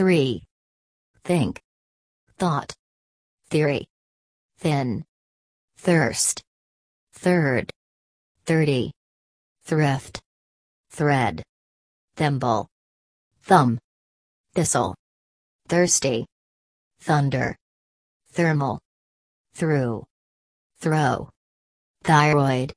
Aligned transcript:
3. 0.00 0.42
Think. 1.24 1.60
Thought. 2.38 2.72
Theory. 3.50 3.86
Thin. 4.56 5.04
Thirst. 5.76 6.40
Third. 7.12 7.70
30. 8.46 8.92
Thrift. 9.62 10.22
Thread. 10.88 11.42
Thimble. 12.16 12.66
Thumb. 13.42 13.78
Thistle. 14.54 14.94
Thirsty. 15.68 16.24
Thunder. 17.00 17.54
Thermal. 18.32 18.80
Through. 19.52 20.04
Throw. 20.78 21.28
Thyroid. 22.04 22.68